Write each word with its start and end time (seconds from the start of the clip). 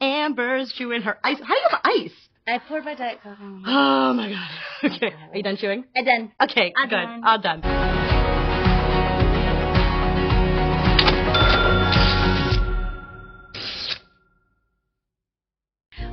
Amber's 0.00 0.72
chewing 0.72 1.02
her 1.02 1.18
ice. 1.24 1.38
How 1.40 1.54
do 1.54 1.60
you 1.60 1.68
have 1.70 1.80
ice? 1.84 2.12
I 2.48 2.58
poured 2.58 2.84
my 2.84 2.94
Diet 2.94 3.18
Coke. 3.22 3.36
Oh 3.40 4.12
my 4.12 4.28
god. 4.30 4.50
Okay. 4.96 5.06
Are 5.30 5.36
you 5.36 5.42
done 5.42 5.56
chewing? 5.56 5.84
I'm 5.96 6.04
done. 6.04 6.32
Okay, 6.42 6.72
I'm 6.76 6.88
good. 6.88 6.96
done. 6.96 7.24
All 7.24 7.40
done. 7.40 7.62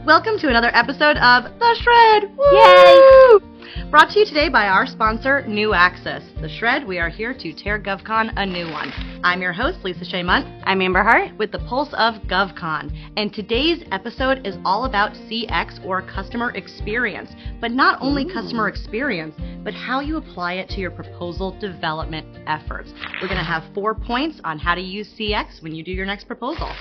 Welcome 0.05 0.37
to 0.39 0.49
another 0.49 0.71
episode 0.73 1.17
of 1.17 1.43
The 1.59 1.75
Shred. 1.81 2.37
Woo! 2.37 3.52
Brought 3.93 4.09
to 4.13 4.19
you 4.21 4.25
today 4.25 4.49
by 4.49 4.69
our 4.69 4.87
sponsor, 4.87 5.45
New 5.45 5.75
Access. 5.75 6.23
The 6.41 6.49
Shred, 6.49 6.87
we 6.87 6.97
are 6.97 7.09
here 7.09 7.31
to 7.31 7.53
tear 7.53 7.79
GovCon 7.79 8.33
a 8.37 8.43
new 8.43 8.65
one. 8.71 8.91
I'm 9.23 9.39
your 9.39 9.53
host, 9.53 9.83
Lisa 9.83 10.03
Shea 10.03 10.23
Munt. 10.23 10.63
I'm 10.63 10.81
Amber 10.81 11.03
Hart. 11.03 11.37
with 11.37 11.51
the 11.51 11.59
pulse 11.59 11.93
of 11.93 12.15
GovCon. 12.23 12.91
And 13.17 13.31
today's 13.31 13.83
episode 13.91 14.47
is 14.47 14.57
all 14.65 14.85
about 14.85 15.11
CX 15.13 15.85
or 15.85 16.01
customer 16.01 16.49
experience. 16.55 17.29
But 17.61 17.69
not 17.69 18.01
only 18.01 18.25
customer 18.25 18.67
experience, 18.67 19.35
but 19.63 19.75
how 19.75 19.99
you 19.99 20.17
apply 20.17 20.53
it 20.53 20.69
to 20.69 20.79
your 20.81 20.89
proposal 20.89 21.55
development 21.59 22.25
efforts. 22.47 22.91
We're 23.21 23.27
going 23.27 23.37
to 23.37 23.43
have 23.43 23.63
four 23.75 23.93
points 23.93 24.41
on 24.43 24.57
how 24.57 24.73
to 24.73 24.81
use 24.81 25.07
CX 25.19 25.61
when 25.61 25.75
you 25.75 25.83
do 25.83 25.91
your 25.91 26.07
next 26.07 26.25
proposal. 26.25 26.73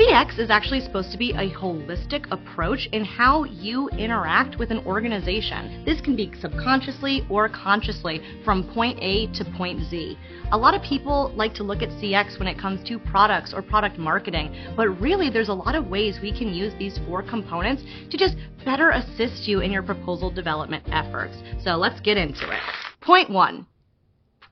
CX 0.00 0.38
is 0.38 0.48
actually 0.48 0.80
supposed 0.80 1.12
to 1.12 1.18
be 1.18 1.32
a 1.32 1.50
holistic 1.50 2.24
approach 2.30 2.88
in 2.92 3.04
how 3.04 3.44
you 3.44 3.90
interact 3.90 4.58
with 4.58 4.70
an 4.70 4.78
organization. 4.86 5.84
This 5.84 6.00
can 6.00 6.16
be 6.16 6.32
subconsciously 6.40 7.26
or 7.28 7.50
consciously 7.50 8.22
from 8.42 8.64
point 8.72 8.98
A 9.02 9.26
to 9.34 9.44
point 9.58 9.78
Z. 9.90 10.16
A 10.52 10.56
lot 10.56 10.72
of 10.72 10.80
people 10.80 11.34
like 11.36 11.52
to 11.52 11.62
look 11.64 11.82
at 11.82 11.90
CX 11.90 12.38
when 12.38 12.48
it 12.48 12.58
comes 12.58 12.82
to 12.88 12.98
products 12.98 13.52
or 13.52 13.60
product 13.60 13.98
marketing, 13.98 14.56
but 14.74 14.88
really 15.02 15.28
there's 15.28 15.50
a 15.50 15.54
lot 15.54 15.74
of 15.74 15.88
ways 15.88 16.18
we 16.22 16.32
can 16.32 16.54
use 16.54 16.72
these 16.78 16.98
four 17.06 17.22
components 17.22 17.82
to 18.10 18.16
just 18.16 18.36
better 18.64 18.92
assist 18.92 19.46
you 19.46 19.60
in 19.60 19.70
your 19.70 19.82
proposal 19.82 20.30
development 20.30 20.82
efforts. 20.90 21.36
So 21.62 21.76
let's 21.76 22.00
get 22.00 22.16
into 22.16 22.50
it. 22.50 22.60
Point 23.02 23.28
one 23.28 23.66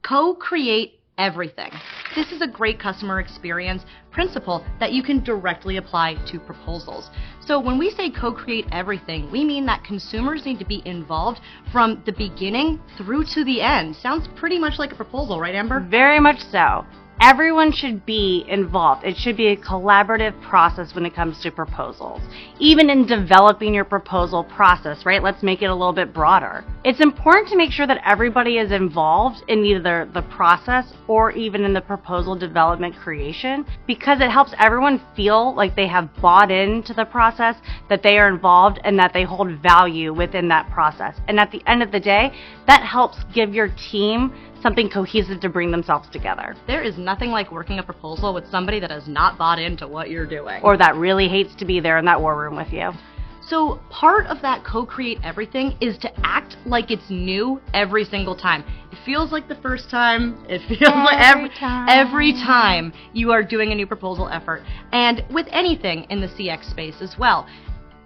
co 0.02 0.34
create 0.34 0.97
everything. 1.18 1.70
This 2.14 2.32
is 2.32 2.40
a 2.40 2.46
great 2.46 2.80
customer 2.80 3.20
experience 3.20 3.82
principle 4.10 4.64
that 4.80 4.92
you 4.92 5.02
can 5.02 5.22
directly 5.22 5.76
apply 5.76 6.14
to 6.30 6.40
proposals. 6.40 7.10
So, 7.44 7.60
when 7.60 7.78
we 7.78 7.90
say 7.90 8.10
co 8.10 8.32
create 8.32 8.66
everything, 8.72 9.30
we 9.30 9.44
mean 9.44 9.66
that 9.66 9.84
consumers 9.84 10.44
need 10.44 10.58
to 10.58 10.64
be 10.64 10.82
involved 10.84 11.40
from 11.70 12.02
the 12.06 12.12
beginning 12.12 12.80
through 12.96 13.24
to 13.34 13.44
the 13.44 13.60
end. 13.60 13.96
Sounds 13.96 14.28
pretty 14.36 14.58
much 14.58 14.78
like 14.78 14.92
a 14.92 14.96
proposal, 14.96 15.40
right, 15.40 15.54
Amber? 15.54 15.80
Very 15.80 16.20
much 16.20 16.40
so. 16.50 16.86
Everyone 17.20 17.72
should 17.72 18.06
be 18.06 18.44
involved. 18.48 19.04
It 19.04 19.16
should 19.16 19.36
be 19.36 19.48
a 19.48 19.56
collaborative 19.56 20.40
process 20.40 20.94
when 20.94 21.04
it 21.04 21.16
comes 21.16 21.40
to 21.42 21.50
proposals. 21.50 22.20
Even 22.60 22.90
in 22.90 23.06
developing 23.06 23.74
your 23.74 23.84
proposal 23.84 24.44
process, 24.44 25.04
right? 25.04 25.20
Let's 25.20 25.42
make 25.42 25.60
it 25.60 25.66
a 25.66 25.74
little 25.74 25.92
bit 25.92 26.14
broader. 26.14 26.64
It's 26.84 27.00
important 27.00 27.48
to 27.48 27.56
make 27.56 27.72
sure 27.72 27.88
that 27.88 28.00
everybody 28.06 28.58
is 28.58 28.70
involved 28.70 29.42
in 29.48 29.64
either 29.64 30.08
the 30.14 30.22
process 30.22 30.92
or 31.08 31.32
even 31.32 31.64
in 31.64 31.72
the 31.72 31.80
proposal 31.80 32.36
development 32.36 32.94
creation 32.94 33.66
because 33.88 34.20
it 34.20 34.30
helps 34.30 34.54
everyone 34.60 35.02
feel 35.16 35.56
like 35.56 35.74
they 35.74 35.88
have 35.88 36.14
bought 36.22 36.52
into 36.52 36.94
the 36.94 37.04
process, 37.04 37.56
that 37.88 38.04
they 38.04 38.16
are 38.18 38.28
involved, 38.28 38.78
and 38.84 38.96
that 38.96 39.12
they 39.12 39.24
hold 39.24 39.60
value 39.60 40.14
within 40.14 40.46
that 40.46 40.70
process. 40.70 41.16
And 41.26 41.40
at 41.40 41.50
the 41.50 41.62
end 41.66 41.82
of 41.82 41.90
the 41.90 41.98
day, 41.98 42.32
that 42.68 42.84
helps 42.84 43.18
give 43.34 43.54
your 43.54 43.74
team 43.90 44.32
something 44.62 44.88
cohesive 44.88 45.40
to 45.40 45.48
bring 45.48 45.70
themselves 45.70 46.08
together. 46.10 46.54
There 46.66 46.82
is 46.82 46.98
nothing 46.98 47.30
like 47.30 47.50
working 47.52 47.78
a 47.78 47.82
proposal 47.82 48.34
with 48.34 48.48
somebody 48.50 48.80
that 48.80 48.90
has 48.90 49.06
not 49.06 49.38
bought 49.38 49.58
into 49.58 49.86
what 49.86 50.10
you're 50.10 50.26
doing. 50.26 50.60
Or 50.62 50.76
that 50.76 50.94
really 50.96 51.28
hates 51.28 51.54
to 51.56 51.64
be 51.64 51.80
there 51.80 51.98
in 51.98 52.04
that 52.06 52.20
war 52.20 52.38
room 52.38 52.56
with 52.56 52.72
you. 52.72 52.90
So, 53.46 53.80
part 53.88 54.26
of 54.26 54.42
that 54.42 54.62
co 54.62 54.84
create 54.84 55.18
everything 55.24 55.74
is 55.80 55.96
to 55.98 56.10
act 56.22 56.56
like 56.66 56.90
it's 56.90 57.08
new 57.08 57.62
every 57.72 58.04
single 58.04 58.36
time. 58.36 58.62
It 58.92 58.98
feels 59.06 59.32
like 59.32 59.48
the 59.48 59.54
first 59.54 59.88
time, 59.88 60.44
it 60.50 60.60
feels 60.68 60.80
like 60.92 61.18
every, 61.18 61.44
Every 61.44 61.58
time. 61.58 61.88
every 61.88 62.32
time 62.32 62.92
you 63.14 63.32
are 63.32 63.42
doing 63.42 63.72
a 63.72 63.74
new 63.74 63.86
proposal 63.86 64.28
effort. 64.28 64.64
And 64.92 65.24
with 65.32 65.46
anything 65.50 66.04
in 66.10 66.20
the 66.20 66.26
CX 66.26 66.68
space 66.70 66.96
as 67.00 67.16
well. 67.18 67.46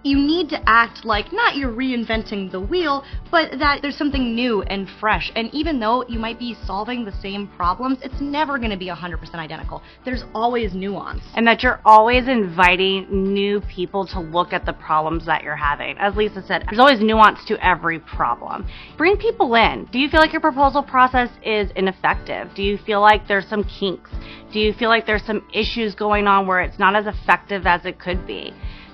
You 0.03 0.17
need 0.17 0.49
to 0.49 0.61
act 0.69 1.05
like 1.05 1.31
not 1.31 1.55
you're 1.55 1.71
reinventing 1.71 2.51
the 2.51 2.59
wheel, 2.59 3.05
but 3.31 3.57
that 3.57 3.81
there's 3.81 3.97
something 3.97 4.35
new 4.35 4.61
and 4.63 4.89
fresh. 4.99 5.31
And 5.33 5.49
even 5.53 5.79
though 5.79 6.03
you 6.09 6.19
might 6.19 6.37
be 6.37 6.57
solving 6.65 7.05
the 7.05 7.11
same 7.13 7.47
problems, 7.55 7.99
it's 8.01 8.19
never 8.19 8.57
going 8.57 8.71
to 8.71 8.77
be 8.77 8.87
100% 8.87 9.35
identical. 9.35 9.81
There's 10.03 10.25
always 10.35 10.73
nuance. 10.73 11.23
And 11.35 11.47
that 11.47 11.63
you're 11.63 11.79
always 11.85 12.27
inviting 12.27 13.33
new 13.33 13.61
people 13.61 14.05
to 14.07 14.19
look 14.19 14.51
at 14.51 14.65
the 14.65 14.73
problems 14.73 15.25
that 15.25 15.41
you're 15.41 15.55
having. 15.55 15.97
As 15.97 16.17
Lisa 16.17 16.43
said, 16.45 16.65
there's 16.67 16.79
always 16.79 16.99
nuance 16.99 17.45
to 17.45 17.65
every 17.65 17.99
problem. 17.99 18.67
Bring 18.97 19.15
people 19.15 19.55
in. 19.55 19.85
Do 19.91 19.99
you 19.99 20.09
feel 20.09 20.19
like 20.19 20.33
your 20.33 20.41
proposal 20.41 20.83
process 20.83 21.29
is 21.45 21.71
ineffective? 21.77 22.53
Do 22.55 22.61
you 22.61 22.77
feel 22.77 22.99
like 22.99 23.25
there's 23.29 23.47
some 23.47 23.63
kinks? 23.63 24.11
Do 24.51 24.59
you 24.59 24.73
feel 24.73 24.89
like 24.89 25.05
there's 25.05 25.25
some 25.25 25.47
issues 25.53 25.95
going 25.95 26.27
on 26.27 26.45
where 26.45 26.59
it's 26.59 26.77
not 26.77 26.93
as 26.93 27.07
effective 27.07 27.65
as 27.65 27.85
it 27.85 27.99
could 27.99 28.27
be? 28.27 28.53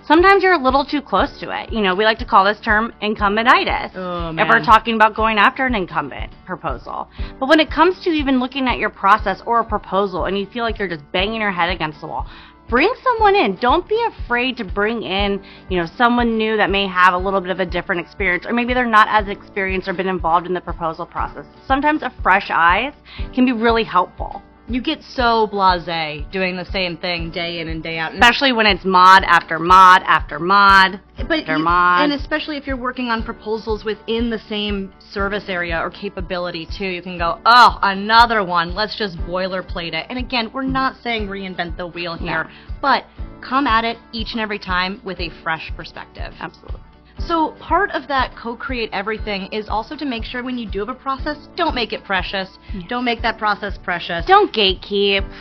Sometimes 0.09 0.41
you're 0.41 0.53
a 0.53 0.57
little 0.57 0.83
too 0.83 1.03
close 1.03 1.39
to 1.39 1.51
it. 1.51 1.71
You 1.71 1.81
know, 1.81 1.93
we 1.93 2.03
like 2.03 2.17
to 2.17 2.25
call 2.25 2.43
this 2.43 2.59
term 2.61 2.91
incumbentitis. 2.99 3.91
Oh, 3.93 4.33
if 4.35 4.49
we're 4.49 4.65
talking 4.65 4.95
about 4.95 5.13
going 5.13 5.37
after 5.37 5.67
an 5.67 5.75
incumbent 5.75 6.33
proposal. 6.47 7.07
But 7.39 7.47
when 7.47 7.59
it 7.59 7.69
comes 7.69 8.03
to 8.05 8.09
even 8.09 8.39
looking 8.39 8.67
at 8.67 8.79
your 8.79 8.89
process 8.89 9.43
or 9.45 9.59
a 9.59 9.63
proposal 9.63 10.25
and 10.25 10.35
you 10.35 10.47
feel 10.47 10.63
like 10.63 10.79
you're 10.79 10.87
just 10.87 11.03
banging 11.11 11.41
your 11.41 11.51
head 11.51 11.69
against 11.69 12.01
the 12.01 12.07
wall, 12.07 12.27
bring 12.67 12.91
someone 13.03 13.35
in. 13.35 13.55
Don't 13.57 13.87
be 13.87 14.03
afraid 14.23 14.57
to 14.57 14.63
bring 14.63 15.03
in, 15.03 15.45
you 15.69 15.77
know, 15.77 15.85
someone 15.95 16.39
new 16.39 16.57
that 16.57 16.71
may 16.71 16.87
have 16.87 17.13
a 17.13 17.17
little 17.19 17.39
bit 17.39 17.51
of 17.51 17.59
a 17.59 17.65
different 17.67 18.01
experience 18.01 18.47
or 18.47 18.53
maybe 18.53 18.73
they're 18.73 18.87
not 18.87 19.07
as 19.11 19.27
experienced 19.27 19.87
or 19.87 19.93
been 19.93 20.09
involved 20.09 20.47
in 20.47 20.55
the 20.55 20.61
proposal 20.61 21.05
process. 21.05 21.45
Sometimes 21.67 22.01
a 22.01 22.11
fresh 22.23 22.49
eyes 22.49 22.93
can 23.35 23.45
be 23.45 23.51
really 23.51 23.83
helpful. 23.83 24.41
You 24.69 24.81
get 24.81 25.01
so 25.01 25.47
blasé 25.51 26.29
doing 26.31 26.55
the 26.55 26.65
same 26.65 26.95
thing 26.95 27.31
day 27.31 27.59
in 27.59 27.69
and 27.69 27.81
day 27.81 27.97
out. 27.97 28.13
Especially 28.13 28.51
when 28.53 28.67
it's 28.67 28.85
mod 28.85 29.23
after 29.23 29.57
mod 29.57 30.03
after 30.05 30.37
mod 30.37 30.99
but 31.27 31.39
after 31.39 31.57
you- 31.57 31.63
mod. 31.63 32.03
and 32.03 32.13
especially 32.13 32.55
if 32.55 32.67
you're 32.67 32.77
working 32.77 33.09
on 33.09 33.23
proposals 33.23 33.83
within 33.83 34.29
the 34.29 34.37
same 34.37 34.93
service 34.99 35.45
area 35.47 35.79
or 35.79 35.89
capability 35.89 36.67
too, 36.77 36.85
you 36.85 37.01
can 37.01 37.17
go, 37.17 37.39
oh, 37.47 37.79
another 37.81 38.43
one. 38.43 38.75
Let's 38.75 38.95
just 38.95 39.17
boilerplate 39.19 39.93
it. 39.93 40.05
And 40.07 40.19
again, 40.19 40.51
we're 40.53 40.61
not 40.63 40.95
saying 41.01 41.27
reinvent 41.27 41.75
the 41.75 41.87
wheel 41.87 42.15
here, 42.15 42.43
No. 42.43 42.49
but 42.79 43.05
come 43.41 43.65
at 43.65 43.83
it 43.85 43.97
each 44.11 44.33
and 44.33 44.39
every 44.39 44.59
time 44.59 45.01
with 45.03 45.19
a 45.19 45.29
fresh 45.41 45.71
perspective. 45.75 46.33
Absolutely. 46.39 46.79
So 47.29 47.51
part 47.59 47.91
of 47.91 48.07
that 48.07 48.35
co-create 48.35 48.89
everything 48.91 49.53
is 49.53 49.69
also 49.69 49.95
to 49.95 50.03
make 50.03 50.23
sure 50.23 50.41
when 50.43 50.57
you 50.57 50.67
do 50.67 50.79
have 50.79 50.89
a 50.89 50.95
process, 50.95 51.37
don't 51.55 51.75
make 51.75 51.93
it 51.93 52.03
precious. 52.03 52.57
Don't 52.87 53.05
make 53.05 53.21
that 53.21 53.37
process 53.37 53.77
precious. 53.77 54.25
Don't 54.25 54.51
gatekeep. 54.51 55.31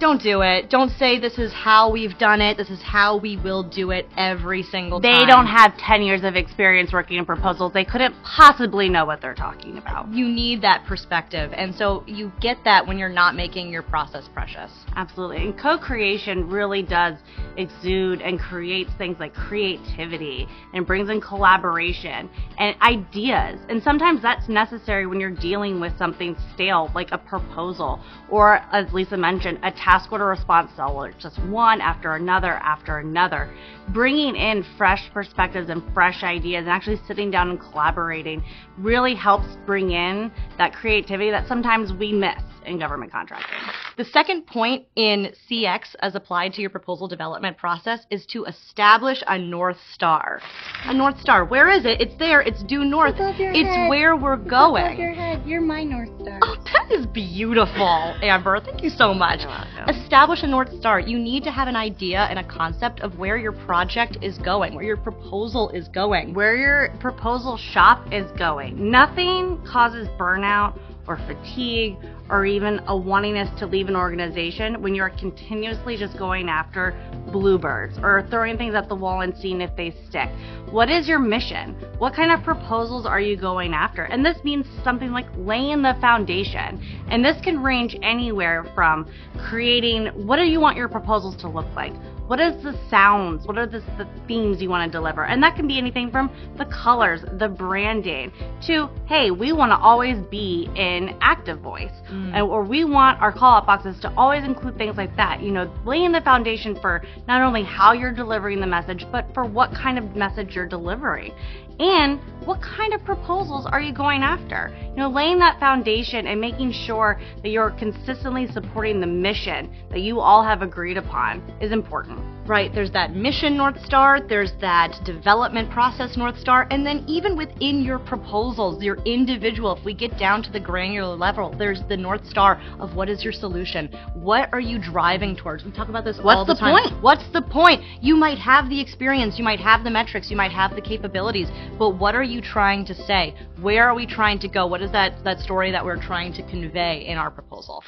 Don't 0.00 0.22
do 0.22 0.42
it. 0.42 0.70
Don't 0.70 0.90
say 0.90 1.18
this 1.18 1.38
is 1.38 1.52
how 1.52 1.90
we've 1.90 2.16
done 2.18 2.40
it. 2.40 2.56
This 2.56 2.70
is 2.70 2.80
how 2.80 3.16
we 3.16 3.36
will 3.36 3.64
do 3.64 3.90
it 3.90 4.06
every 4.16 4.62
single 4.62 5.00
They 5.00 5.10
time. 5.10 5.26
don't 5.26 5.46
have 5.46 5.76
10 5.76 6.02
years 6.02 6.22
of 6.22 6.36
experience 6.36 6.92
working 6.92 7.18
in 7.18 7.26
proposals. 7.26 7.72
They 7.72 7.84
couldn't 7.84 8.14
possibly 8.22 8.88
know 8.88 9.04
what 9.04 9.20
they're 9.20 9.34
talking 9.34 9.76
about. 9.76 10.08
You 10.12 10.28
need 10.28 10.62
that 10.62 10.84
perspective. 10.86 11.52
And 11.52 11.74
so 11.74 12.04
you 12.06 12.30
get 12.40 12.58
that 12.64 12.86
when 12.86 12.96
you're 12.96 13.08
not 13.08 13.34
making 13.34 13.70
your 13.70 13.82
process 13.82 14.28
precious. 14.32 14.70
Absolutely. 14.94 15.38
And 15.38 15.58
co 15.58 15.76
creation 15.76 16.48
really 16.48 16.82
does 16.82 17.16
exude 17.56 18.20
and 18.22 18.38
creates 18.38 18.90
things 18.98 19.16
like 19.18 19.34
creativity 19.34 20.46
and 20.74 20.86
brings 20.86 21.10
in 21.10 21.20
collaboration 21.20 22.30
and 22.58 22.76
ideas. 22.82 23.58
And 23.68 23.82
sometimes 23.82 24.22
that's 24.22 24.48
necessary 24.48 25.06
when 25.08 25.18
you're 25.18 25.30
dealing 25.30 25.80
with 25.80 25.96
something 25.98 26.36
stale, 26.54 26.88
like 26.94 27.08
a 27.10 27.18
proposal, 27.18 28.00
or 28.30 28.60
as 28.72 28.92
Lisa 28.92 29.16
mentioned, 29.16 29.58
a 29.64 29.72
task 29.88 30.12
order 30.12 30.26
response 30.26 30.70
it's 30.78 31.22
just 31.22 31.42
one 31.44 31.80
after 31.80 32.14
another 32.14 32.52
after 32.56 32.98
another. 32.98 33.50
Bringing 33.88 34.36
in 34.36 34.62
fresh 34.76 35.10
perspectives 35.14 35.70
and 35.70 35.82
fresh 35.94 36.22
ideas 36.22 36.60
and 36.60 36.68
actually 36.68 37.00
sitting 37.08 37.30
down 37.30 37.48
and 37.48 37.58
collaborating 37.58 38.44
really 38.76 39.14
helps 39.14 39.46
bring 39.64 39.92
in 39.92 40.30
that 40.58 40.74
creativity 40.74 41.30
that 41.30 41.48
sometimes 41.48 41.90
we 41.94 42.12
miss 42.12 42.42
in 42.68 42.78
government 42.78 43.10
contracting. 43.12 43.58
The 43.96 44.04
second 44.04 44.46
point 44.46 44.86
in 44.96 45.32
CX 45.50 45.94
as 46.00 46.14
applied 46.14 46.52
to 46.54 46.60
your 46.60 46.70
proposal 46.70 47.08
development 47.08 47.56
process 47.56 48.00
is 48.10 48.24
to 48.26 48.44
establish 48.44 49.22
a 49.26 49.38
North 49.38 49.78
Star. 49.92 50.40
A 50.84 50.94
North 50.94 51.20
Star. 51.20 51.44
Where 51.44 51.68
is 51.70 51.84
it? 51.84 52.00
It's 52.00 52.16
there. 52.18 52.40
It's 52.40 52.62
due 52.62 52.84
north. 52.84 53.14
above 53.16 53.36
your 53.38 53.50
It's 53.52 53.68
head. 53.68 53.88
where 53.88 54.16
we're 54.16 54.34
Above 54.34 54.48
going. 54.48 54.98
your 54.98 55.12
head. 55.12 55.42
You're 55.46 55.60
my 55.60 55.82
North 55.82 56.10
Star. 56.22 56.38
Oh, 56.42 56.56
that 56.72 56.92
is 56.92 57.06
beautiful, 57.06 58.14
Amber. 58.22 58.60
Thank 58.60 58.82
you 58.82 58.90
so 58.90 59.12
much. 59.14 59.40
You're. 59.42 59.88
Establish 59.88 60.42
a 60.42 60.46
North 60.46 60.72
Star. 60.78 61.00
You 61.00 61.18
need 61.18 61.42
to 61.44 61.50
have 61.50 61.68
an 61.68 61.76
idea 61.76 62.26
and 62.30 62.38
a 62.38 62.44
concept 62.44 63.00
of 63.00 63.18
where 63.18 63.36
your 63.36 63.52
project 63.52 64.18
is 64.22 64.38
going, 64.38 64.74
where 64.74 64.84
your 64.84 64.96
proposal 64.96 65.70
is 65.70 65.88
going. 65.88 66.34
where 66.34 66.56
your 66.56 66.90
proposal 67.00 67.56
shop 67.56 68.06
is 68.12 68.30
going. 68.38 68.90
Nothing 68.90 69.58
causes 69.66 70.08
burnout 70.18 70.78
or 71.08 71.16
fatigue 71.26 71.96
or 72.30 72.44
even 72.44 72.78
a 72.80 72.92
wantingness 72.92 73.56
to 73.58 73.66
leave 73.66 73.88
an 73.88 73.96
organization 73.96 74.80
when 74.82 74.94
you're 74.94 75.10
continuously 75.10 75.96
just 75.96 76.16
going 76.18 76.48
after 76.48 76.94
bluebirds 77.32 77.98
or 77.98 78.26
throwing 78.30 78.58
things 78.58 78.74
at 78.74 78.88
the 78.88 78.94
wall 78.94 79.22
and 79.22 79.34
seeing 79.38 79.60
if 79.60 79.74
they 79.76 79.90
stick. 80.08 80.28
What 80.70 80.90
is 80.90 81.08
your 81.08 81.18
mission? 81.18 81.74
What 81.96 82.14
kind 82.14 82.30
of 82.30 82.44
proposals 82.44 83.06
are 83.06 83.20
you 83.20 83.36
going 83.36 83.72
after? 83.72 84.04
And 84.04 84.24
this 84.24 84.36
means 84.44 84.66
something 84.84 85.10
like 85.10 85.26
laying 85.36 85.80
the 85.80 85.96
foundation. 86.00 86.84
And 87.08 87.24
this 87.24 87.40
can 87.42 87.62
range 87.62 87.96
anywhere 88.02 88.70
from 88.74 89.10
creating 89.48 90.06
what 90.26 90.36
do 90.36 90.42
you 90.42 90.60
want 90.60 90.76
your 90.76 90.88
proposals 90.88 91.36
to 91.36 91.48
look 91.48 91.66
like? 91.74 91.94
What 92.28 92.40
is 92.40 92.62
the 92.62 92.78
sounds? 92.90 93.46
What 93.46 93.56
are 93.56 93.66
the, 93.66 93.80
the 93.96 94.06
themes 94.26 94.60
you 94.60 94.68
want 94.68 94.92
to 94.92 94.98
deliver? 94.98 95.24
And 95.24 95.42
that 95.42 95.56
can 95.56 95.66
be 95.66 95.78
anything 95.78 96.10
from 96.10 96.30
the 96.58 96.66
colors, 96.66 97.22
the 97.38 97.48
branding, 97.48 98.30
to 98.66 98.90
hey, 99.06 99.30
we 99.30 99.52
want 99.52 99.72
to 99.72 99.78
always 99.78 100.18
be 100.30 100.68
in 100.76 101.16
active 101.22 101.60
voice, 101.60 101.90
mm. 102.10 102.34
and, 102.34 102.42
or 102.42 102.64
we 102.64 102.84
want 102.84 103.18
our 103.22 103.32
call 103.32 103.54
out 103.54 103.64
boxes 103.64 103.98
to 104.00 104.12
always 104.14 104.44
include 104.44 104.76
things 104.76 104.98
like 104.98 105.16
that. 105.16 105.42
You 105.42 105.52
know, 105.52 105.72
laying 105.86 106.12
the 106.12 106.20
foundation 106.20 106.78
for 106.82 107.02
not 107.26 107.40
only 107.40 107.62
how 107.62 107.94
you're 107.94 108.12
delivering 108.12 108.60
the 108.60 108.66
message, 108.66 109.06
but 109.10 109.32
for 109.32 109.46
what 109.46 109.72
kind 109.72 109.96
of 109.96 110.14
message 110.14 110.54
you're 110.54 110.68
delivering. 110.68 111.32
And 111.78 112.18
what 112.44 112.60
kind 112.60 112.92
of 112.92 113.04
proposals 113.04 113.66
are 113.66 113.80
you 113.80 113.92
going 113.92 114.22
after? 114.22 114.74
You 114.90 114.96
know, 114.96 115.10
laying 115.10 115.38
that 115.38 115.60
foundation 115.60 116.26
and 116.26 116.40
making 116.40 116.72
sure 116.72 117.20
that 117.42 117.50
you're 117.50 117.70
consistently 117.70 118.50
supporting 118.50 119.00
the 119.00 119.06
mission 119.06 119.72
that 119.90 120.00
you 120.00 120.20
all 120.20 120.42
have 120.42 120.62
agreed 120.62 120.96
upon 120.96 121.40
is 121.60 121.70
important. 121.70 122.37
Right, 122.48 122.72
there's 122.74 122.90
that 122.92 123.14
mission 123.14 123.58
North 123.58 123.78
Star, 123.84 124.26
there's 124.26 124.52
that 124.62 124.98
development 125.04 125.70
process 125.70 126.16
North 126.16 126.38
Star, 126.38 126.66
and 126.70 126.84
then 126.84 127.04
even 127.06 127.36
within 127.36 127.82
your 127.82 127.98
proposals, 127.98 128.82
your 128.82 128.96
individual, 129.04 129.76
if 129.76 129.84
we 129.84 129.92
get 129.92 130.18
down 130.18 130.42
to 130.44 130.50
the 130.50 130.58
granular 130.58 131.14
level, 131.14 131.54
there's 131.58 131.82
the 131.90 131.96
North 131.96 132.26
Star 132.26 132.58
of 132.80 132.96
what 132.96 133.10
is 133.10 133.22
your 133.22 133.34
solution? 133.34 133.90
What 134.14 134.48
are 134.54 134.60
you 134.60 134.78
driving 134.78 135.36
towards? 135.36 135.62
We 135.62 135.72
talk 135.72 135.90
about 135.90 136.06
this 136.06 136.18
What's 136.22 136.38
all 136.38 136.46
the, 136.46 136.54
the 136.54 136.60
time. 136.60 136.88
Point? 136.88 137.02
What's 137.02 137.30
the 137.34 137.42
point? 137.42 137.82
You 138.00 138.16
might 138.16 138.38
have 138.38 138.70
the 138.70 138.80
experience, 138.80 139.36
you 139.36 139.44
might 139.44 139.60
have 139.60 139.84
the 139.84 139.90
metrics, 139.90 140.30
you 140.30 140.36
might 140.36 140.52
have 140.52 140.74
the 140.74 140.80
capabilities, 140.80 141.48
but 141.78 141.98
what 141.98 142.14
are 142.14 142.24
you 142.24 142.40
trying 142.40 142.86
to 142.86 142.94
say? 142.94 143.34
Where 143.60 143.86
are 143.90 143.94
we 143.94 144.06
trying 144.06 144.38
to 144.38 144.48
go? 144.48 144.66
What 144.66 144.80
is 144.80 144.90
that, 144.92 145.22
that 145.22 145.40
story 145.40 145.70
that 145.70 145.84
we're 145.84 146.02
trying 146.02 146.32
to 146.32 146.42
convey 146.48 147.04
in 147.06 147.18
our 147.18 147.30
proposal? 147.30 147.84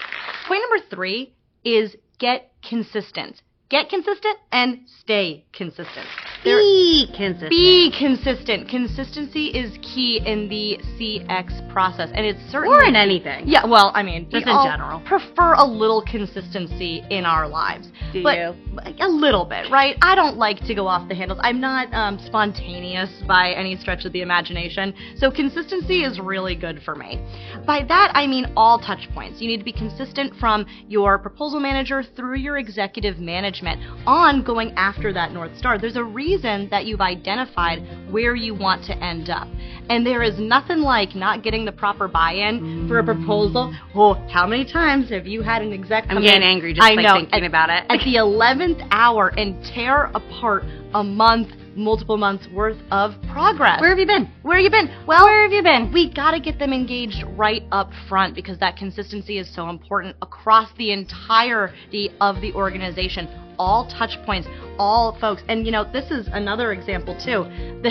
Point 0.47 0.61
number 0.69 0.85
three 0.91 1.33
is 1.65 1.97
get 2.19 2.53
consistent. 2.63 3.41
Get 3.71 3.89
consistent 3.89 4.37
and 4.51 4.81
stay 5.01 5.45
consistent. 5.53 6.05
Be 6.43 7.07
consistent. 7.17 7.51
Be 7.51 7.95
consistent. 7.97 8.69
Consistency 8.69 9.47
is 9.47 9.79
key 9.81 10.21
in 10.27 10.49
the 10.49 10.77
CX 10.99 11.71
process, 11.71 12.11
and 12.13 12.27
it's 12.27 12.41
certainly 12.51 12.77
or 12.77 12.83
in 12.83 12.97
anything. 12.97 13.47
Yeah, 13.47 13.65
well, 13.65 13.93
I 13.95 14.03
mean, 14.03 14.29
just 14.29 14.49
in 14.49 14.57
general, 14.65 14.99
prefer 15.07 15.55
a 15.55 15.65
little 15.65 16.03
consistency 16.03 17.05
in 17.11 17.25
our 17.25 17.47
lives. 17.47 17.87
Do 18.13 18.25
but 18.25 18.39
you? 18.39 18.57
A 18.99 19.09
little 19.09 19.45
bit, 19.45 19.71
right? 19.71 19.97
I 20.03 20.17
don't 20.17 20.37
like 20.37 20.59
to 20.67 20.75
go 20.75 20.89
off 20.89 21.09
the 21.09 21.15
handles. 21.15 21.39
I'm 21.41 21.61
not 21.61 21.95
um, 21.95 22.19
spontaneous 22.27 23.11
by 23.29 23.53
any 23.53 23.77
stretch 23.77 24.05
of 24.05 24.13
the 24.13 24.23
imagination, 24.23 24.93
so 25.15 25.31
consistency 25.31 26.03
is 26.03 26.19
really 26.19 26.57
good 26.57 26.83
for 26.85 26.97
me. 26.97 27.25
By 27.67 27.85
that, 27.87 28.11
I 28.15 28.27
mean 28.27 28.53
all 28.57 28.81
touch 28.81 29.09
points. 29.15 29.41
You 29.41 29.47
need 29.47 29.59
to 29.59 29.65
be 29.65 29.73
consistent 29.73 30.35
from 30.41 30.67
your 30.89 31.19
proposal 31.19 31.61
manager 31.61 32.03
through 32.17 32.39
your 32.39 32.59
executive 32.59 33.19
management 33.63 34.07
on 34.07 34.43
going 34.43 34.73
after 34.77 35.13
that 35.13 35.33
north 35.33 35.57
star. 35.57 35.79
There's 35.79 35.97
a 35.97 36.05
reason 36.05 36.69
that 36.71 36.87
you've 36.87 37.01
identified 37.01 37.81
where 38.11 38.35
you 38.35 38.55
want 38.55 38.85
to 38.87 38.97
end 38.99 39.31
up. 39.31 39.49
And 39.89 40.07
there 40.07 40.23
is 40.23 40.39
nothing 40.39 40.79
like 40.79 41.15
not 41.15 41.43
getting 41.43 41.65
the 41.65 41.73
proper 41.73 42.09
buy-in 42.09 42.87
for 42.89 42.99
a 42.99 43.05
proposal. 43.05 43.75
Oh, 43.95 44.15
how 44.33 44.47
many 44.47 44.71
times 44.71 45.11
have 45.11 45.27
you 45.27 45.43
had 45.43 45.63
an 45.63 45.73
exec 45.73 46.05
I'm 46.09 46.23
getting 46.23 46.43
in, 46.43 46.49
angry 46.49 46.75
just 46.75 46.85
I 46.85 46.95
like 46.95 47.05
know, 47.05 47.15
thinking 47.15 47.45
at, 47.45 47.49
about 47.49 47.71
it. 47.71 47.85
At 47.89 48.05
the 48.05 48.17
11th 48.17 48.87
hour 48.91 49.29
and 49.37 49.63
tear 49.75 50.05
apart 50.15 50.65
a 50.95 51.03
month 51.03 51.49
multiple 51.77 52.17
months 52.17 52.47
worth 52.53 52.79
of 52.91 53.15
progress. 53.33 53.81
Where 53.81 53.91
have 53.91 53.99
you 53.99 54.07
been? 54.07 54.31
Where 54.43 54.57
have 54.57 54.65
you 54.65 54.71
been? 54.71 54.89
Well, 55.07 55.25
where 55.25 55.43
have 55.43 55.53
you 55.53 55.63
been? 55.63 55.93
We 55.93 56.13
got 56.13 56.33
to 56.33 56.41
get 56.41 56.59
them 56.59 56.73
engaged 56.73 57.25
right 57.37 57.63
up 57.73 57.91
front 58.09 58.35
because 58.35 58.59
that 58.59 58.77
consistency 58.77 59.39
is 59.39 59.53
so 59.55 59.69
important 59.69 60.17
across 60.23 60.71
the 60.77 60.93
entirety 60.93 62.11
of 62.21 62.41
the 62.41 62.53
organization 62.55 63.29
all 63.61 63.87
touch 63.87 64.17
points, 64.25 64.49
all 64.81 65.19
folks. 65.21 65.43
And 65.47 65.67
you 65.67 65.73
know, 65.73 65.85
this 65.93 66.11
is 66.11 66.27
another 66.33 66.73
example 66.73 67.15
too. 67.23 67.45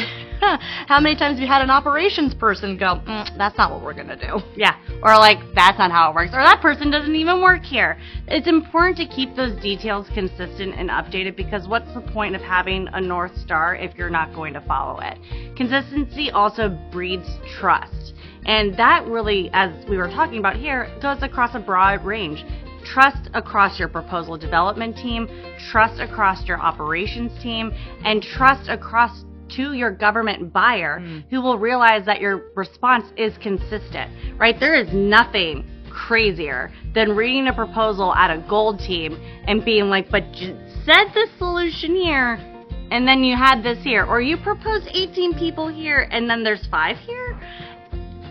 how 0.87 0.99
many 0.99 1.15
times 1.15 1.37
have 1.37 1.39
you 1.39 1.47
had 1.47 1.61
an 1.61 1.69
operations 1.69 2.33
person 2.33 2.77
go, 2.77 2.99
mm, 3.05 3.37
that's 3.37 3.57
not 3.57 3.71
what 3.71 3.83
we're 3.83 3.93
to 3.93 4.15
do? 4.15 4.39
Yeah. 4.55 4.75
Or 5.03 5.15
like, 5.17 5.37
that's 5.53 5.77
not 5.77 5.91
how 5.91 6.09
it 6.09 6.15
works. 6.15 6.31
Or 6.33 6.41
that 6.41 6.61
person 6.61 6.89
doesn't 6.89 7.15
even 7.15 7.41
work 7.41 7.63
here. 7.63 7.99
It's 8.27 8.47
important 8.47 8.97
to 8.97 9.05
keep 9.05 9.35
those 9.35 9.55
details 9.61 10.07
consistent 10.15 10.73
and 10.75 10.89
updated 10.89 11.35
because 11.35 11.67
what's 11.67 11.93
the 11.93 12.01
point 12.01 12.35
of 12.35 12.41
having 12.41 12.87
a 12.93 12.99
North 12.99 13.37
Star 13.37 13.75
if 13.75 13.95
you're 13.95 14.09
not 14.09 14.33
going 14.33 14.53
to 14.53 14.61
follow 14.61 14.99
it? 15.01 15.19
Consistency 15.55 16.31
also 16.31 16.69
breeds 16.91 17.29
trust. 17.59 18.13
And 18.45 18.75
that 18.77 19.05
really, 19.05 19.49
as 19.53 19.71
we 19.87 19.97
were 19.97 20.07
talking 20.07 20.39
about 20.39 20.55
here, 20.55 20.89
goes 21.01 21.21
across 21.21 21.53
a 21.53 21.59
broad 21.59 22.03
range 22.03 22.43
trust 22.93 23.29
across 23.33 23.79
your 23.79 23.87
proposal 23.87 24.37
development 24.37 24.95
team, 24.95 25.27
trust 25.71 25.99
across 25.99 26.45
your 26.45 26.59
operations 26.59 27.31
team, 27.41 27.71
and 28.03 28.21
trust 28.21 28.69
across 28.69 29.23
to 29.55 29.73
your 29.73 29.91
government 29.91 30.53
buyer 30.53 30.99
mm. 30.99 31.23
who 31.29 31.41
will 31.41 31.57
realize 31.57 32.05
that 32.05 32.21
your 32.21 32.51
response 32.55 33.05
is 33.17 33.33
consistent, 33.41 34.39
right? 34.39 34.59
There 34.59 34.75
is 34.75 34.87
nothing 34.93 35.67
crazier 35.91 36.71
than 36.93 37.15
reading 37.15 37.47
a 37.47 37.53
proposal 37.53 38.13
at 38.13 38.29
a 38.29 38.45
gold 38.47 38.79
team 38.79 39.19
and 39.47 39.65
being 39.65 39.85
like, 39.85 40.09
but 40.09 40.23
you 40.35 40.57
said 40.85 41.05
this 41.13 41.29
solution 41.37 41.95
here, 41.95 42.35
and 42.91 43.07
then 43.07 43.23
you 43.23 43.35
had 43.35 43.61
this 43.61 43.83
here, 43.83 44.05
or 44.05 44.21
you 44.21 44.37
proposed 44.37 44.87
18 44.91 45.33
people 45.37 45.67
here, 45.67 46.07
and 46.11 46.29
then 46.29 46.43
there's 46.43 46.65
five 46.67 46.97
here. 46.97 47.39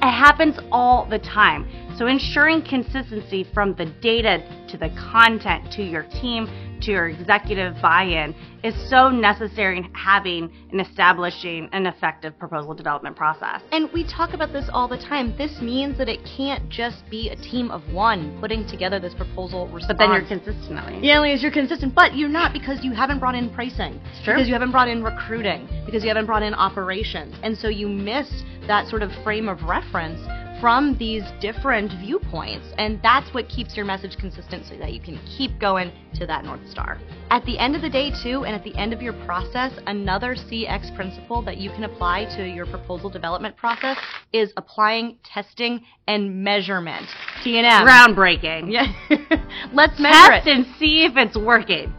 It 0.00 0.12
happens 0.12 0.56
all 0.70 1.06
the 1.06 1.18
time. 1.18 1.68
So 1.98 2.06
ensuring 2.06 2.62
consistency 2.62 3.44
from 3.52 3.74
the 3.74 3.86
data 4.00 4.38
to 4.68 4.76
the 4.76 4.90
content 4.90 5.72
to 5.72 5.82
your 5.82 6.04
team 6.04 6.46
to 6.82 6.90
your 6.90 7.08
executive 7.08 7.74
buy-in 7.82 8.34
is 8.64 8.74
so 8.90 9.08
necessary 9.08 9.78
in 9.78 9.84
having 9.94 10.50
and 10.70 10.80
establishing 10.80 11.68
an 11.72 11.86
effective 11.86 12.38
proposal 12.38 12.74
development 12.74 13.16
process. 13.16 13.62
And 13.72 13.90
we 13.92 14.04
talk 14.04 14.34
about 14.34 14.52
this 14.52 14.68
all 14.72 14.88
the 14.88 14.98
time. 14.98 15.36
This 15.36 15.60
means 15.60 15.96
that 15.98 16.08
it 16.08 16.20
can't 16.36 16.68
just 16.68 17.08
be 17.10 17.28
a 17.30 17.36
team 17.36 17.70
of 17.70 17.82
one 17.92 18.38
putting 18.40 18.66
together 18.66 18.98
this 18.98 19.14
proposal 19.14 19.66
response. 19.68 19.86
But 19.86 19.98
then 19.98 20.10
you're 20.10 20.26
consistent. 20.26 21.04
Yeah, 21.04 21.22
as 21.22 21.42
you're 21.42 21.52
consistent, 21.52 21.94
but 21.94 22.16
you're 22.16 22.28
not 22.28 22.52
because 22.52 22.84
you 22.84 22.92
haven't 22.92 23.20
brought 23.20 23.34
in 23.34 23.50
pricing. 23.50 24.00
It's 24.12 24.24
true. 24.24 24.34
Because 24.34 24.48
you 24.48 24.54
haven't 24.54 24.72
brought 24.72 24.88
in 24.88 25.02
recruiting. 25.02 25.68
Because 25.86 26.02
you 26.02 26.08
haven't 26.08 26.26
brought 26.26 26.42
in 26.42 26.54
operations. 26.54 27.34
And 27.42 27.56
so 27.56 27.68
you 27.68 27.88
miss 27.88 28.28
that 28.66 28.86
sort 28.88 29.02
of 29.02 29.10
frame 29.24 29.48
of 29.48 29.62
reference 29.62 30.20
from 30.60 30.96
these 30.98 31.22
different 31.40 31.92
viewpoints. 32.00 32.66
And 32.78 33.00
that's 33.02 33.32
what 33.32 33.48
keeps 33.48 33.76
your 33.76 33.84
message 33.84 34.16
consistent 34.18 34.66
so 34.66 34.76
that 34.78 34.92
you 34.92 35.00
can 35.00 35.18
keep 35.36 35.58
going 35.60 35.92
to 36.14 36.26
that 36.26 36.44
North 36.44 36.68
Star. 36.70 36.98
At 37.30 37.44
the 37.44 37.58
end 37.58 37.76
of 37.76 37.82
the 37.82 37.90
day, 37.90 38.10
too, 38.22 38.44
and 38.44 38.54
at 38.54 38.64
the 38.64 38.74
end 38.76 38.92
of 38.92 39.02
your 39.02 39.12
process, 39.24 39.72
another 39.86 40.34
CX 40.34 40.94
principle 40.96 41.42
that 41.42 41.58
you 41.58 41.70
can 41.70 41.84
apply 41.84 42.24
to 42.36 42.48
your 42.48 42.66
proposal 42.66 43.10
development 43.10 43.56
process 43.56 43.96
is 44.32 44.52
applying 44.56 45.18
testing 45.24 45.84
and 46.06 46.42
measurement. 46.42 47.06
T&M. 47.44 47.64
Groundbreaking. 47.64 48.72
Yeah. 48.72 48.86
Let's 49.72 49.98
measure 50.00 50.30
Test 50.30 50.46
it. 50.46 50.56
and 50.56 50.66
see 50.78 51.04
if 51.04 51.16
it's 51.16 51.36
working. 51.36 51.92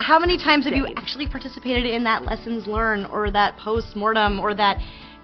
How 0.00 0.18
many 0.18 0.38
times 0.38 0.64
have 0.64 0.74
you 0.74 0.86
actually 0.96 1.26
participated 1.26 1.84
in 1.84 2.04
that 2.04 2.24
lessons 2.24 2.66
learned 2.66 3.06
or 3.06 3.30
that 3.32 3.56
post 3.58 3.96
mortem 3.96 4.38
or 4.38 4.54
that 4.54 4.78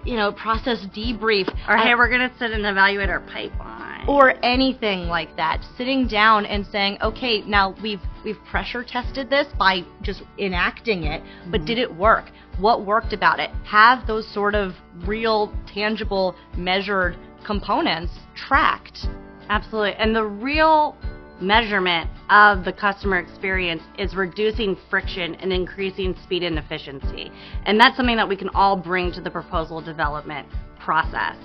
you 0.05 0.15
know, 0.15 0.31
process 0.31 0.85
debrief. 0.95 1.47
Or 1.67 1.77
hey, 1.77 1.95
we're 1.95 2.09
going 2.09 2.29
to 2.29 2.37
sit 2.37 2.51
and 2.51 2.65
evaluate 2.65 3.09
our 3.09 3.21
pipeline. 3.21 4.07
Or 4.07 4.33
anything 4.45 5.07
like 5.07 5.35
that. 5.35 5.65
Sitting 5.77 6.07
down 6.07 6.45
and 6.45 6.65
saying, 6.67 6.99
okay, 7.01 7.41
now 7.41 7.75
we've 7.81 8.01
we've 8.23 8.37
pressure 8.49 8.83
tested 8.83 9.29
this 9.29 9.47
by 9.57 9.81
just 10.01 10.21
enacting 10.37 11.03
it, 11.03 11.23
but 11.49 11.61
mm-hmm. 11.61 11.65
did 11.65 11.77
it 11.79 11.93
work? 11.93 12.25
What 12.59 12.85
worked 12.85 13.13
about 13.13 13.39
it? 13.39 13.49
Have 13.65 14.07
those 14.07 14.31
sort 14.31 14.55
of 14.55 14.73
real, 15.05 15.53
tangible, 15.73 16.35
measured 16.55 17.17
components 17.45 18.13
tracked. 18.35 19.07
Absolutely. 19.49 19.93
And 19.95 20.15
the 20.15 20.23
real 20.23 20.97
measurement 21.41 22.09
of 22.29 22.63
the 22.63 22.73
customer 22.73 23.17
experience 23.19 23.81
is 23.97 24.15
reducing 24.15 24.77
friction 24.89 25.35
and 25.35 25.51
increasing 25.51 26.15
speed 26.23 26.43
and 26.43 26.57
efficiency. 26.57 27.31
And 27.65 27.79
that's 27.79 27.97
something 27.97 28.15
that 28.15 28.27
we 28.27 28.37
can 28.37 28.49
all 28.49 28.77
bring 28.77 29.11
to 29.13 29.21
the 29.21 29.29
proposal 29.29 29.81
development 29.81 30.47
process. 30.79 31.35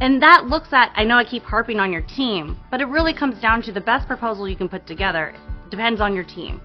And 0.00 0.22
that 0.22 0.46
looks 0.46 0.72
at, 0.72 0.92
I 0.94 1.04
know 1.04 1.16
I 1.16 1.24
keep 1.24 1.42
harping 1.42 1.78
on 1.78 1.92
your 1.92 2.02
team, 2.02 2.58
but 2.70 2.80
it 2.80 2.88
really 2.88 3.14
comes 3.14 3.40
down 3.40 3.62
to 3.62 3.72
the 3.72 3.80
best 3.80 4.06
proposal 4.06 4.48
you 4.48 4.56
can 4.56 4.68
put 4.68 4.86
together 4.86 5.34
depends 5.70 6.00
on 6.00 6.14
your 6.14 6.24
team. 6.24 6.60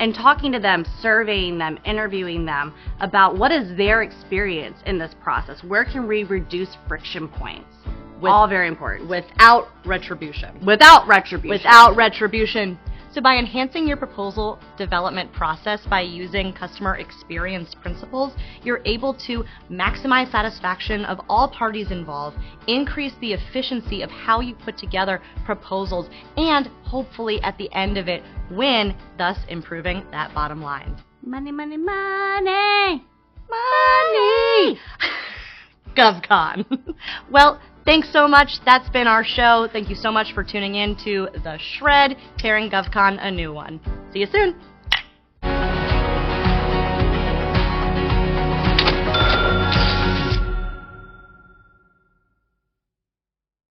And 0.00 0.14
talking 0.14 0.52
to 0.52 0.58
them, 0.58 0.84
surveying 1.00 1.58
them, 1.58 1.78
interviewing 1.84 2.44
them 2.44 2.74
about 3.00 3.38
what 3.38 3.52
is 3.52 3.76
their 3.76 4.02
experience 4.02 4.76
in 4.84 4.98
this 4.98 5.14
process. 5.22 5.62
Where 5.64 5.84
can 5.84 6.06
we 6.06 6.24
reduce 6.24 6.76
friction 6.86 7.28
points? 7.28 7.72
With- 8.20 8.30
All 8.32 8.48
very 8.48 8.68
important. 8.68 9.08
without 9.08 9.68
retribution. 9.84 10.64
Without 10.64 11.06
retribution. 11.06 11.50
Without 11.50 11.96
retribution. 11.96 12.78
So, 13.10 13.22
by 13.22 13.36
enhancing 13.36 13.88
your 13.88 13.96
proposal 13.96 14.58
development 14.76 15.32
process 15.32 15.80
by 15.88 16.02
using 16.02 16.52
customer 16.52 16.96
experience 16.96 17.74
principles, 17.74 18.34
you're 18.62 18.82
able 18.84 19.14
to 19.26 19.44
maximize 19.70 20.30
satisfaction 20.30 21.06
of 21.06 21.18
all 21.28 21.48
parties 21.48 21.90
involved, 21.90 22.36
increase 22.66 23.14
the 23.20 23.32
efficiency 23.32 24.02
of 24.02 24.10
how 24.10 24.40
you 24.40 24.54
put 24.54 24.76
together 24.76 25.22
proposals, 25.46 26.10
and 26.36 26.66
hopefully 26.84 27.40
at 27.42 27.56
the 27.56 27.72
end 27.72 27.96
of 27.96 28.08
it, 28.08 28.22
win, 28.50 28.94
thus 29.16 29.38
improving 29.48 30.04
that 30.10 30.32
bottom 30.34 30.60
line. 30.60 30.94
money, 31.22 31.50
money, 31.50 31.78
money. 31.78 33.04
Money! 33.50 34.78
GovCon. 35.96 36.94
well, 37.30 37.60
thanks 37.88 38.12
so 38.12 38.28
much. 38.28 38.60
That's 38.66 38.86
been 38.90 39.06
our 39.06 39.24
show. 39.24 39.66
Thank 39.72 39.88
you 39.88 39.96
so 39.96 40.12
much 40.12 40.34
for 40.34 40.44
tuning 40.44 40.74
in 40.74 40.94
to 41.04 41.28
The 41.42 41.58
Shred, 41.58 42.18
tearing 42.36 42.68
GovCon 42.68 43.16
a 43.18 43.30
new 43.30 43.50
one. 43.50 43.80
See 44.12 44.18
you 44.18 44.26
soon. 44.30 44.60